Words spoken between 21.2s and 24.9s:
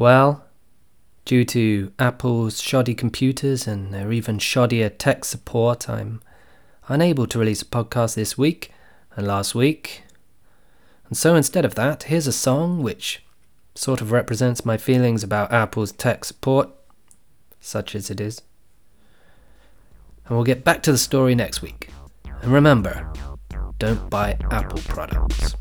next week. And remember, don't buy Apple